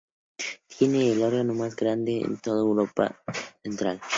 Tiene 0.65 1.11
el 1.11 1.21
órgano 1.21 1.53
más 1.53 1.75
grande 1.75 2.25
de 2.27 2.35
toda 2.37 2.61
Europa 2.61 3.21
Central. 3.63 4.01